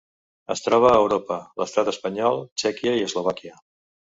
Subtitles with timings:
[0.53, 3.55] Es troba a Europa: l'Estat espanyol, Txèquia i Eslovàquia.